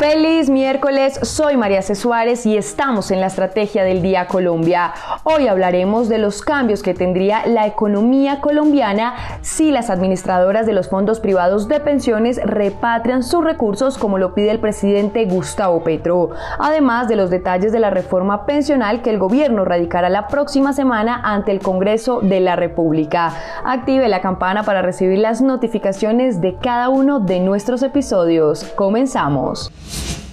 Feliz 0.00 0.48
miércoles, 0.48 1.20
soy 1.24 1.58
María 1.58 1.82
C. 1.82 1.94
Suárez 1.94 2.46
y 2.46 2.56
estamos 2.56 3.10
en 3.10 3.20
la 3.20 3.26
Estrategia 3.26 3.84
del 3.84 4.00
Día 4.00 4.28
Colombia. 4.28 4.94
Hoy 5.24 5.46
hablaremos 5.46 6.08
de 6.08 6.16
los 6.16 6.40
cambios 6.40 6.82
que 6.82 6.94
tendría 6.94 7.46
la 7.46 7.66
economía 7.66 8.40
colombiana 8.40 9.12
si 9.42 9.70
las 9.70 9.90
administradoras 9.90 10.64
de 10.64 10.72
los 10.72 10.88
fondos 10.88 11.20
privados 11.20 11.68
de 11.68 11.80
pensiones 11.80 12.40
repatrian 12.42 13.22
sus 13.22 13.44
recursos 13.44 13.98
como 13.98 14.16
lo 14.16 14.32
pide 14.32 14.52
el 14.52 14.58
presidente 14.58 15.26
Gustavo 15.26 15.84
Petro, 15.84 16.30
además 16.58 17.06
de 17.08 17.16
los 17.16 17.28
detalles 17.28 17.70
de 17.70 17.80
la 17.80 17.90
reforma 17.90 18.46
pensional 18.46 19.02
que 19.02 19.10
el 19.10 19.18
gobierno 19.18 19.66
radicará 19.66 20.08
la 20.08 20.28
próxima 20.28 20.72
semana 20.72 21.20
ante 21.22 21.52
el 21.52 21.60
Congreso 21.60 22.20
de 22.22 22.40
la 22.40 22.56
República. 22.56 23.34
Active 23.66 24.08
la 24.08 24.22
campana 24.22 24.62
para 24.62 24.80
recibir 24.80 25.18
las 25.18 25.42
notificaciones 25.42 26.40
de 26.40 26.56
cada 26.56 26.88
uno 26.88 27.20
de 27.20 27.40
nuestros 27.40 27.82
episodios. 27.82 28.64
Comenzamos. 28.76 29.70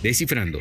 Descifrando. 0.01 0.59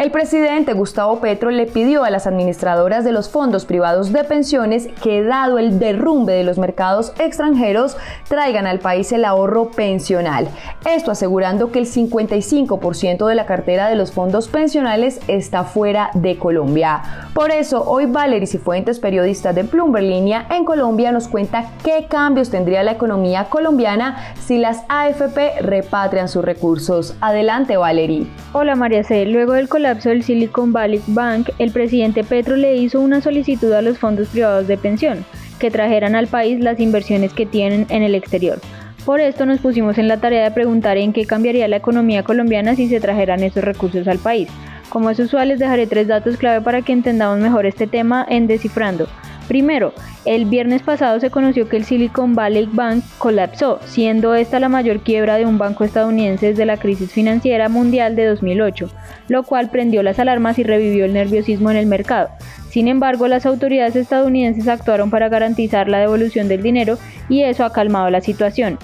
El 0.00 0.10
presidente 0.10 0.72
Gustavo 0.72 1.20
Petro 1.20 1.50
le 1.50 1.66
pidió 1.66 2.04
a 2.04 2.10
las 2.10 2.26
administradoras 2.26 3.04
de 3.04 3.12
los 3.12 3.28
fondos 3.28 3.66
privados 3.66 4.14
de 4.14 4.24
pensiones 4.24 4.88
que, 5.02 5.22
dado 5.22 5.58
el 5.58 5.78
derrumbe 5.78 6.32
de 6.32 6.42
los 6.42 6.56
mercados 6.56 7.12
extranjeros, 7.18 7.98
traigan 8.26 8.66
al 8.66 8.78
país 8.78 9.12
el 9.12 9.26
ahorro 9.26 9.70
pensional. 9.72 10.48
Esto 10.86 11.10
asegurando 11.10 11.70
que 11.70 11.80
el 11.80 11.84
55% 11.84 13.26
de 13.26 13.34
la 13.34 13.44
cartera 13.44 13.90
de 13.90 13.96
los 13.96 14.10
fondos 14.10 14.48
pensionales 14.48 15.20
está 15.28 15.64
fuera 15.64 16.08
de 16.14 16.38
Colombia. 16.38 17.02
Por 17.34 17.50
eso, 17.50 17.84
hoy 17.84 18.06
Valery 18.06 18.46
Cifuentes, 18.46 19.00
periodista 19.00 19.52
de 19.52 19.64
Bloomberg 19.64 20.06
Línea 20.06 20.46
en 20.48 20.64
Colombia, 20.64 21.12
nos 21.12 21.28
cuenta 21.28 21.72
qué 21.84 22.06
cambios 22.08 22.48
tendría 22.48 22.82
la 22.84 22.92
economía 22.92 23.50
colombiana 23.50 24.32
si 24.40 24.56
las 24.56 24.82
AFP 24.88 25.60
repatrian 25.60 26.30
sus 26.30 26.42
recursos. 26.42 27.14
Adelante, 27.20 27.76
Valery. 27.76 28.32
Hola, 28.54 28.76
María 28.76 29.04
C. 29.04 29.26
Luego 29.26 29.52
del 29.52 29.68
colapso 29.68 29.89
del 29.98 30.22
Silicon 30.22 30.72
Valley 30.72 31.02
Bank, 31.08 31.50
el 31.58 31.72
presidente 31.72 32.22
Petro 32.22 32.56
le 32.56 32.76
hizo 32.76 33.00
una 33.00 33.20
solicitud 33.20 33.72
a 33.72 33.82
los 33.82 33.98
fondos 33.98 34.28
privados 34.28 34.68
de 34.68 34.78
pensión 34.78 35.24
que 35.58 35.70
trajeran 35.70 36.14
al 36.14 36.28
país 36.28 36.60
las 36.60 36.80
inversiones 36.80 37.32
que 37.32 37.46
tienen 37.46 37.86
en 37.90 38.02
el 38.02 38.14
exterior. 38.14 38.60
Por 39.04 39.20
esto 39.20 39.46
nos 39.46 39.60
pusimos 39.60 39.98
en 39.98 40.08
la 40.08 40.18
tarea 40.18 40.44
de 40.44 40.50
preguntar 40.50 40.96
en 40.96 41.12
qué 41.12 41.26
cambiaría 41.26 41.68
la 41.68 41.76
economía 41.76 42.22
colombiana 42.22 42.76
si 42.76 42.88
se 42.88 43.00
trajeran 43.00 43.42
esos 43.42 43.64
recursos 43.64 44.06
al 44.06 44.18
país. 44.18 44.48
Como 44.88 45.10
es 45.10 45.18
usual, 45.18 45.48
les 45.48 45.58
dejaré 45.58 45.86
tres 45.86 46.08
datos 46.08 46.36
clave 46.36 46.60
para 46.60 46.82
que 46.82 46.92
entendamos 46.92 47.38
mejor 47.38 47.66
este 47.66 47.86
tema 47.86 48.26
en 48.28 48.46
Descifrando. 48.46 49.08
Primero, 49.50 49.92
el 50.26 50.44
viernes 50.44 50.80
pasado 50.82 51.18
se 51.18 51.30
conoció 51.30 51.68
que 51.68 51.76
el 51.76 51.84
Silicon 51.84 52.36
Valley 52.36 52.68
Bank 52.72 53.02
colapsó, 53.18 53.80
siendo 53.84 54.36
esta 54.36 54.60
la 54.60 54.68
mayor 54.68 55.00
quiebra 55.00 55.38
de 55.38 55.44
un 55.44 55.58
banco 55.58 55.82
estadounidense 55.82 56.50
desde 56.50 56.64
la 56.64 56.76
crisis 56.76 57.10
financiera 57.10 57.68
mundial 57.68 58.14
de 58.14 58.26
2008, 58.26 58.88
lo 59.26 59.42
cual 59.42 59.68
prendió 59.68 60.04
las 60.04 60.20
alarmas 60.20 60.60
y 60.60 60.62
revivió 60.62 61.04
el 61.04 61.14
nerviosismo 61.14 61.68
en 61.72 61.78
el 61.78 61.86
mercado. 61.86 62.28
Sin 62.68 62.86
embargo, 62.86 63.26
las 63.26 63.44
autoridades 63.44 63.96
estadounidenses 63.96 64.68
actuaron 64.68 65.10
para 65.10 65.28
garantizar 65.28 65.88
la 65.88 65.98
devolución 65.98 66.46
del 66.46 66.62
dinero 66.62 66.96
y 67.28 67.42
eso 67.42 67.64
ha 67.64 67.72
calmado 67.72 68.08
la 68.08 68.20
situación. 68.20 68.78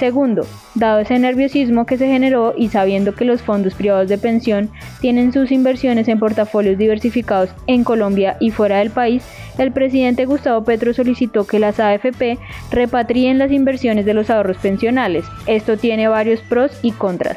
Segundo, 0.00 0.46
dado 0.74 1.00
ese 1.00 1.18
nerviosismo 1.18 1.84
que 1.84 1.98
se 1.98 2.06
generó 2.06 2.54
y 2.56 2.70
sabiendo 2.70 3.14
que 3.14 3.26
los 3.26 3.42
fondos 3.42 3.74
privados 3.74 4.08
de 4.08 4.16
pensión 4.16 4.70
tienen 5.02 5.30
sus 5.30 5.52
inversiones 5.52 6.08
en 6.08 6.18
portafolios 6.18 6.78
diversificados 6.78 7.50
en 7.66 7.84
Colombia 7.84 8.38
y 8.40 8.50
fuera 8.50 8.78
del 8.78 8.88
país, 8.88 9.22
el 9.58 9.72
presidente 9.72 10.24
Gustavo 10.24 10.64
Petro 10.64 10.94
solicitó 10.94 11.46
que 11.46 11.58
las 11.58 11.78
AFP 11.80 12.38
repatrien 12.70 13.36
las 13.36 13.52
inversiones 13.52 14.06
de 14.06 14.14
los 14.14 14.30
ahorros 14.30 14.56
pensionales. 14.56 15.26
Esto 15.44 15.76
tiene 15.76 16.08
varios 16.08 16.40
pros 16.40 16.72
y 16.80 16.92
contras. 16.92 17.36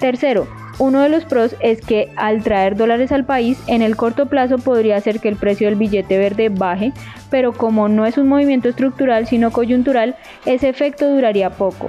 Tercero, 0.00 0.48
uno 0.82 1.00
de 1.00 1.08
los 1.08 1.24
pros 1.24 1.54
es 1.60 1.80
que 1.80 2.10
al 2.16 2.42
traer 2.42 2.74
dólares 2.74 3.12
al 3.12 3.24
país, 3.24 3.56
en 3.68 3.82
el 3.82 3.94
corto 3.94 4.26
plazo 4.26 4.58
podría 4.58 4.96
hacer 4.96 5.20
que 5.20 5.28
el 5.28 5.36
precio 5.36 5.68
del 5.68 5.78
billete 5.78 6.18
verde 6.18 6.48
baje, 6.48 6.92
pero 7.30 7.52
como 7.52 7.88
no 7.88 8.04
es 8.04 8.18
un 8.18 8.26
movimiento 8.26 8.68
estructural 8.68 9.28
sino 9.28 9.52
coyuntural, 9.52 10.16
ese 10.44 10.68
efecto 10.68 11.08
duraría 11.08 11.50
poco. 11.50 11.86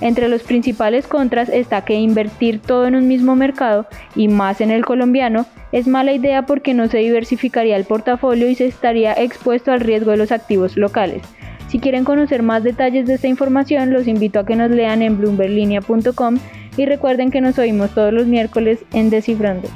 Entre 0.00 0.28
los 0.28 0.44
principales 0.44 1.08
contras 1.08 1.48
está 1.48 1.84
que 1.84 1.94
invertir 1.94 2.60
todo 2.60 2.86
en 2.86 2.94
un 2.94 3.08
mismo 3.08 3.34
mercado, 3.34 3.88
y 4.14 4.28
más 4.28 4.60
en 4.60 4.70
el 4.70 4.84
colombiano, 4.84 5.44
es 5.72 5.88
mala 5.88 6.12
idea 6.12 6.46
porque 6.46 6.72
no 6.72 6.86
se 6.86 6.98
diversificaría 6.98 7.76
el 7.76 7.84
portafolio 7.84 8.48
y 8.48 8.54
se 8.54 8.66
estaría 8.66 9.12
expuesto 9.14 9.72
al 9.72 9.80
riesgo 9.80 10.12
de 10.12 10.18
los 10.18 10.30
activos 10.30 10.76
locales. 10.76 11.22
Si 11.66 11.80
quieren 11.80 12.04
conocer 12.04 12.44
más 12.44 12.62
detalles 12.62 13.06
de 13.06 13.14
esta 13.14 13.26
información, 13.26 13.92
los 13.92 14.06
invito 14.06 14.38
a 14.38 14.46
que 14.46 14.54
nos 14.54 14.70
lean 14.70 15.02
en 15.02 15.18
bloomberlinia.com 15.18 16.38
y 16.76 16.86
recuerden 16.86 17.30
que 17.30 17.40
nos 17.40 17.58
oímos 17.58 17.94
todos 17.94 18.12
los 18.12 18.26
miércoles 18.26 18.80
en 18.92 19.10
Descifrando. 19.10 19.68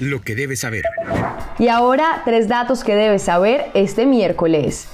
Lo 0.00 0.20
que 0.20 0.34
debes 0.34 0.60
saber. 0.60 0.84
Y 1.58 1.68
ahora, 1.68 2.22
tres 2.24 2.48
datos 2.48 2.82
que 2.82 2.94
debes 2.94 3.22
saber 3.22 3.66
este 3.74 4.06
miércoles. 4.06 4.88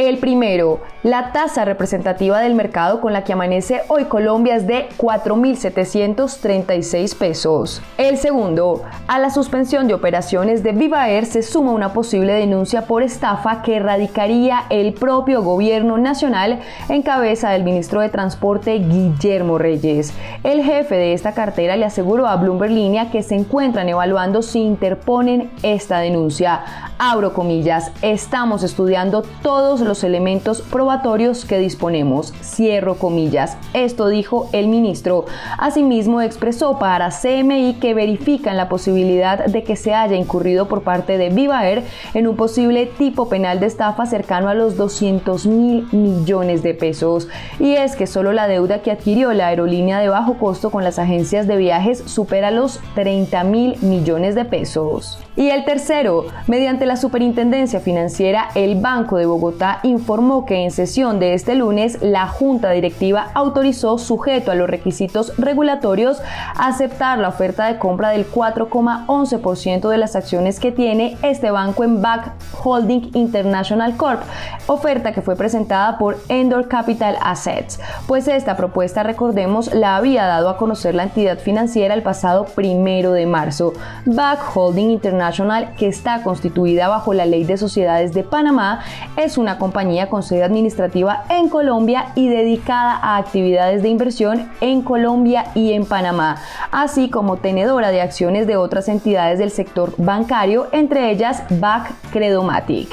El 0.00 0.16
primero, 0.16 0.80
la 1.02 1.32
tasa 1.32 1.66
representativa 1.66 2.40
del 2.40 2.54
mercado 2.54 3.02
con 3.02 3.12
la 3.12 3.22
que 3.22 3.34
amanece 3.34 3.82
hoy 3.88 4.04
Colombia 4.04 4.56
es 4.56 4.66
de 4.66 4.88
4.736 4.96 7.18
pesos. 7.18 7.82
El 7.98 8.16
segundo, 8.16 8.82
a 9.08 9.18
la 9.18 9.28
suspensión 9.28 9.88
de 9.88 9.94
operaciones 9.94 10.62
de 10.62 10.72
Viva 10.72 11.10
Air 11.10 11.26
se 11.26 11.42
suma 11.42 11.72
una 11.72 11.92
posible 11.92 12.32
denuncia 12.32 12.86
por 12.86 13.02
estafa 13.02 13.60
que 13.60 13.78
radicaría 13.78 14.62
el 14.70 14.94
propio 14.94 15.42
gobierno 15.42 15.98
nacional 15.98 16.60
en 16.88 17.02
cabeza 17.02 17.50
del 17.50 17.64
ministro 17.64 18.00
de 18.00 18.08
Transporte 18.08 18.78
Guillermo 18.78 19.58
Reyes. 19.58 20.14
El 20.44 20.62
jefe 20.62 20.94
de 20.94 21.12
esta 21.12 21.34
cartera 21.34 21.76
le 21.76 21.84
aseguró 21.84 22.26
a 22.26 22.36
Bloomberg 22.36 22.72
Línea 22.72 23.10
que 23.10 23.22
se 23.22 23.34
encuentran 23.34 23.90
evaluando 23.90 24.40
si 24.40 24.60
interponen 24.60 25.50
esta 25.62 25.98
denuncia. 25.98 26.62
Abro 26.98 27.34
comillas, 27.34 27.92
estamos 28.02 28.62
estudiando 28.62 29.22
todos 29.42 29.80
los 29.80 29.89
elementos 30.04 30.62
probatorios 30.62 31.44
que 31.44 31.58
disponemos. 31.58 32.32
Cierro 32.42 32.96
comillas. 32.96 33.56
Esto 33.74 34.08
dijo 34.08 34.48
el 34.52 34.68
ministro. 34.68 35.26
Asimismo, 35.58 36.20
expresó 36.20 36.78
para 36.78 37.10
CMI 37.10 37.78
que 37.80 37.94
verifican 37.94 38.56
la 38.56 38.68
posibilidad 38.68 39.44
de 39.46 39.64
que 39.64 39.76
se 39.76 39.94
haya 39.94 40.16
incurrido 40.16 40.68
por 40.68 40.82
parte 40.82 41.18
de 41.18 41.30
Viva 41.30 41.66
Air 41.66 41.84
en 42.14 42.26
un 42.26 42.36
posible 42.36 42.86
tipo 42.86 43.28
penal 43.28 43.60
de 43.60 43.66
estafa 43.66 44.06
cercano 44.06 44.48
a 44.48 44.54
los 44.54 44.76
200 44.76 45.46
mil 45.46 45.88
millones 45.92 46.62
de 46.62 46.74
pesos. 46.74 47.28
Y 47.58 47.74
es 47.74 47.96
que 47.96 48.06
solo 48.06 48.32
la 48.32 48.48
deuda 48.48 48.82
que 48.82 48.90
adquirió 48.90 49.32
la 49.32 49.48
aerolínea 49.48 50.00
de 50.00 50.08
bajo 50.08 50.38
costo 50.38 50.70
con 50.70 50.84
las 50.84 50.98
agencias 50.98 51.46
de 51.46 51.56
viajes 51.56 52.02
supera 52.06 52.50
los 52.50 52.80
30 52.94 53.44
mil 53.44 53.76
millones 53.82 54.34
de 54.34 54.44
pesos. 54.44 55.18
Y 55.36 55.50
el 55.50 55.64
tercero, 55.64 56.26
mediante 56.48 56.86
la 56.86 56.96
Superintendencia 56.96 57.80
Financiera, 57.80 58.48
el 58.54 58.80
Banco 58.80 59.16
de 59.16 59.26
Bogotá 59.26 59.69
informó 59.82 60.44
que 60.44 60.64
en 60.64 60.70
sesión 60.72 61.20
de 61.20 61.34
este 61.34 61.54
lunes 61.54 61.98
la 62.02 62.26
Junta 62.26 62.70
Directiva 62.70 63.28
autorizó, 63.34 63.98
sujeto 63.98 64.50
a 64.50 64.54
los 64.54 64.68
requisitos 64.68 65.32
regulatorios, 65.38 66.20
aceptar 66.58 67.18
la 67.18 67.28
oferta 67.28 67.66
de 67.66 67.78
compra 67.78 68.10
del 68.10 68.30
4,11% 68.30 69.88
de 69.88 69.98
las 69.98 70.16
acciones 70.16 70.58
que 70.58 70.72
tiene 70.72 71.16
este 71.22 71.50
banco 71.50 71.84
en 71.84 72.02
Back 72.02 72.32
Holding 72.62 73.10
International 73.14 73.96
Corp, 73.96 74.22
oferta 74.66 75.12
que 75.12 75.22
fue 75.22 75.36
presentada 75.36 75.98
por 75.98 76.18
Endor 76.28 76.68
Capital 76.68 77.16
Assets, 77.22 77.80
pues 78.06 78.28
esta 78.28 78.56
propuesta, 78.56 79.02
recordemos, 79.02 79.72
la 79.74 79.96
había 79.96 80.26
dado 80.26 80.48
a 80.48 80.56
conocer 80.56 80.94
la 80.94 81.04
entidad 81.04 81.38
financiera 81.38 81.94
el 81.94 82.02
pasado 82.02 82.44
primero 82.44 83.12
de 83.12 83.26
marzo. 83.26 83.72
Back 84.06 84.40
Holding 84.54 84.90
International, 84.90 85.74
que 85.76 85.88
está 85.88 86.22
constituida 86.22 86.88
bajo 86.88 87.14
la 87.14 87.26
Ley 87.26 87.44
de 87.44 87.56
Sociedades 87.56 88.12
de 88.12 88.24
Panamá, 88.24 88.80
es 89.16 89.38
una 89.38 89.58
compañía 89.60 90.08
con 90.08 90.24
sede 90.24 90.42
administrativa 90.42 91.24
en 91.30 91.48
Colombia 91.48 92.12
y 92.16 92.28
dedicada 92.28 92.96
a 92.96 93.18
actividades 93.18 93.82
de 93.82 93.88
inversión 93.88 94.50
en 94.60 94.82
Colombia 94.82 95.52
y 95.54 95.72
en 95.74 95.84
Panamá, 95.86 96.42
así 96.72 97.10
como 97.10 97.36
tenedora 97.36 97.92
de 97.92 98.00
acciones 98.00 98.48
de 98.48 98.56
otras 98.56 98.88
entidades 98.88 99.38
del 99.38 99.52
sector 99.52 99.94
bancario, 99.98 100.66
entre 100.72 101.12
ellas 101.12 101.44
BAC 101.50 101.92
Credomatic. 102.10 102.88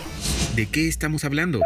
¿De 0.55 0.67
qué 0.67 0.87
estamos 0.87 1.23
hablando? 1.23 1.59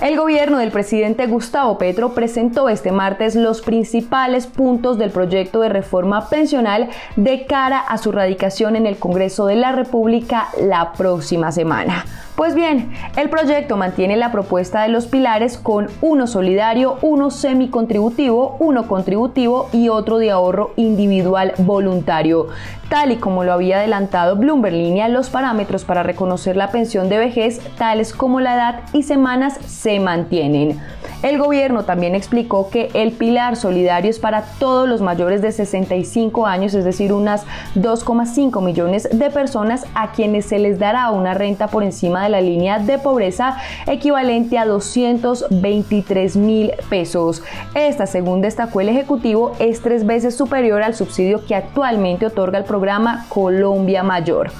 El 0.00 0.16
gobierno 0.16 0.56
del 0.56 0.70
presidente 0.70 1.26
Gustavo 1.26 1.76
Petro 1.76 2.14
presentó 2.14 2.70
este 2.70 2.90
martes 2.90 3.34
los 3.34 3.60
principales 3.60 4.46
puntos 4.46 4.96
del 4.96 5.10
proyecto 5.10 5.60
de 5.60 5.68
reforma 5.68 6.30
pensional 6.30 6.88
de 7.16 7.44
cara 7.44 7.80
a 7.80 7.98
su 7.98 8.10
radicación 8.10 8.76
en 8.76 8.86
el 8.86 8.96
Congreso 8.96 9.44
de 9.44 9.56
la 9.56 9.72
República 9.72 10.48
la 10.58 10.92
próxima 10.92 11.52
semana. 11.52 12.06
Pues 12.34 12.54
bien, 12.54 12.90
el 13.18 13.28
proyecto 13.28 13.76
mantiene 13.76 14.16
la 14.16 14.32
propuesta 14.32 14.80
de 14.80 14.88
los 14.88 15.06
pilares 15.06 15.58
con 15.58 15.88
uno 16.00 16.26
solidario, 16.26 16.96
uno 17.02 17.30
semicontributivo, 17.30 18.56
uno 18.60 18.88
contributivo 18.88 19.68
y 19.74 19.90
otro 19.90 20.16
de 20.16 20.30
ahorro 20.30 20.72
individual 20.76 21.52
voluntario. 21.58 22.46
Tal 22.88 23.12
y 23.12 23.16
como 23.16 23.44
lo 23.44 23.52
había 23.52 23.76
adelantado 23.76 24.36
Bloomberg 24.36 24.74
Línea, 24.74 25.08
los 25.08 25.28
parámetros 25.28 25.84
para 25.84 26.02
reconocer 26.02 26.56
la 26.56 26.70
pensión 26.70 27.10
de 27.10 27.18
vejez, 27.18 27.60
tales 27.76 28.14
como 28.14 28.40
la 28.40 28.54
edad 28.54 28.80
y 28.94 29.02
semanas, 29.02 29.58
se 29.66 29.89
mantienen. 29.98 30.80
El 31.22 31.36
gobierno 31.36 31.84
también 31.84 32.14
explicó 32.14 32.70
que 32.70 32.88
el 32.94 33.12
pilar 33.12 33.56
solidario 33.56 34.10
es 34.10 34.18
para 34.18 34.42
todos 34.58 34.88
los 34.88 35.02
mayores 35.02 35.42
de 35.42 35.52
65 35.52 36.46
años, 36.46 36.72
es 36.72 36.82
decir, 36.82 37.12
unas 37.12 37.44
2,5 37.74 38.62
millones 38.62 39.06
de 39.12 39.28
personas 39.28 39.84
a 39.94 40.12
quienes 40.12 40.46
se 40.46 40.58
les 40.58 40.78
dará 40.78 41.10
una 41.10 41.34
renta 41.34 41.66
por 41.66 41.82
encima 41.82 42.22
de 42.22 42.30
la 42.30 42.40
línea 42.40 42.78
de 42.78 42.98
pobreza 42.98 43.58
equivalente 43.86 44.56
a 44.56 44.64
223 44.64 46.36
mil 46.36 46.72
pesos. 46.88 47.42
Esta, 47.74 48.06
según 48.06 48.40
destacó 48.40 48.80
el 48.80 48.88
Ejecutivo, 48.88 49.52
es 49.58 49.82
tres 49.82 50.06
veces 50.06 50.34
superior 50.34 50.82
al 50.82 50.94
subsidio 50.94 51.44
que 51.44 51.54
actualmente 51.54 52.24
otorga 52.24 52.56
el 52.56 52.64
programa 52.64 53.26
Colombia 53.28 54.02
Mayor 54.02 54.50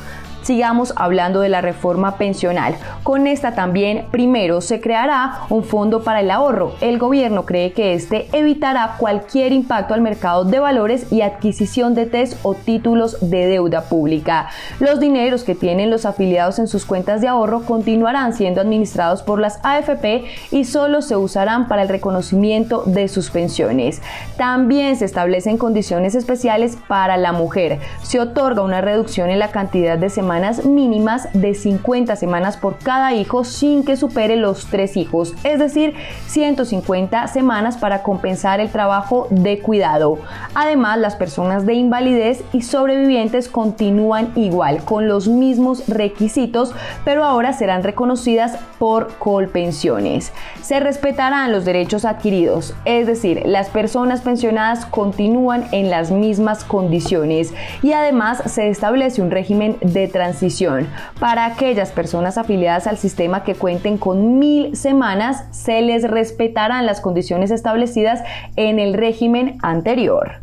sigamos 0.42 0.92
hablando 0.96 1.40
de 1.40 1.48
la 1.48 1.60
reforma 1.60 2.16
pensional. 2.16 2.76
Con 3.02 3.26
esta 3.26 3.54
también, 3.54 4.06
primero, 4.10 4.60
se 4.60 4.80
creará 4.80 5.40
un 5.50 5.64
fondo 5.64 6.02
para 6.02 6.20
el 6.20 6.30
ahorro. 6.30 6.74
El 6.80 6.98
gobierno 6.98 7.44
cree 7.44 7.72
que 7.72 7.94
este 7.94 8.28
evitará 8.32 8.96
cualquier 8.98 9.52
impacto 9.52 9.94
al 9.94 10.00
mercado 10.00 10.44
de 10.44 10.58
valores 10.58 11.12
y 11.12 11.22
adquisición 11.22 11.94
de 11.94 12.06
test 12.06 12.38
o 12.42 12.54
títulos 12.54 13.18
de 13.20 13.46
deuda 13.46 13.82
pública. 13.82 14.48
Los 14.78 15.00
dineros 15.00 15.44
que 15.44 15.54
tienen 15.54 15.90
los 15.90 16.06
afiliados 16.06 16.58
en 16.58 16.68
sus 16.68 16.84
cuentas 16.84 17.20
de 17.20 17.28
ahorro 17.28 17.62
continuarán 17.62 18.32
siendo 18.32 18.60
administrados 18.60 19.22
por 19.22 19.40
las 19.40 19.60
AFP 19.62 20.24
y 20.50 20.64
solo 20.64 21.02
se 21.02 21.16
usarán 21.16 21.68
para 21.68 21.82
el 21.82 21.88
reconocimiento 21.88 22.84
de 22.86 23.08
sus 23.08 23.30
pensiones. 23.30 24.00
También 24.36 24.96
se 24.96 25.04
establecen 25.04 25.58
condiciones 25.58 26.14
especiales 26.14 26.76
para 26.88 27.16
la 27.16 27.32
mujer. 27.32 27.78
Se 28.02 28.20
otorga 28.20 28.62
una 28.62 28.80
reducción 28.80 29.30
en 29.30 29.38
la 29.38 29.50
cantidad 29.50 29.98
de 29.98 30.08
semanas 30.08 30.29
mínimas 30.64 31.28
de 31.32 31.54
50 31.54 32.14
semanas 32.14 32.56
por 32.56 32.78
cada 32.78 33.12
hijo 33.14 33.42
sin 33.42 33.84
que 33.84 33.96
supere 33.96 34.36
los 34.36 34.66
tres 34.66 34.96
hijos, 34.96 35.34
es 35.42 35.58
decir, 35.58 35.94
150 36.28 37.26
semanas 37.26 37.76
para 37.76 38.02
compensar 38.04 38.60
el 38.60 38.70
trabajo 38.70 39.26
de 39.30 39.58
cuidado. 39.58 40.18
Además, 40.54 40.98
las 40.98 41.16
personas 41.16 41.66
de 41.66 41.74
invalidez 41.74 42.44
y 42.52 42.62
sobrevivientes 42.62 43.48
continúan 43.48 44.30
igual, 44.36 44.84
con 44.84 45.08
los 45.08 45.26
mismos 45.26 45.88
requisitos, 45.88 46.74
pero 47.04 47.24
ahora 47.24 47.52
serán 47.52 47.82
reconocidas 47.82 48.56
por 48.78 49.16
colpensiones. 49.18 50.32
Se 50.62 50.78
respetarán 50.78 51.50
los 51.50 51.64
derechos 51.64 52.04
adquiridos, 52.04 52.74
es 52.84 53.08
decir, 53.08 53.42
las 53.46 53.68
personas 53.68 54.20
pensionadas 54.20 54.86
continúan 54.86 55.64
en 55.72 55.90
las 55.90 56.12
mismas 56.12 56.62
condiciones 56.62 57.52
y 57.82 57.92
además 57.92 58.42
se 58.46 58.68
establece 58.68 59.22
un 59.22 59.30
régimen 59.30 59.76
de 59.80 60.06
transición. 60.20 60.86
Para 61.18 61.46
aquellas 61.46 61.92
personas 61.92 62.36
afiliadas 62.36 62.86
al 62.86 62.98
sistema 62.98 63.42
que 63.42 63.54
cuenten 63.54 63.96
con 63.96 64.38
mil 64.38 64.76
semanas, 64.76 65.46
se 65.50 65.80
les 65.80 66.02
respetarán 66.02 66.84
las 66.84 67.00
condiciones 67.00 67.50
establecidas 67.50 68.20
en 68.56 68.78
el 68.78 68.92
régimen 68.92 69.56
anterior. 69.62 70.42